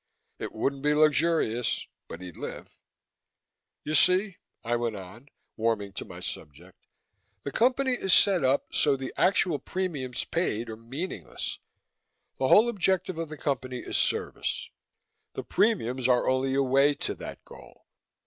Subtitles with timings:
[0.39, 2.75] It wouldn't be luxurious, but he'd live.
[3.83, 6.87] "You see," I went on, warming to my subject,
[7.43, 11.59] "the Company is set up so the actual premiums paid are meaningless.
[12.39, 14.71] The whole objective of the Company is service;
[15.33, 17.85] the premiums are only a way to that goal.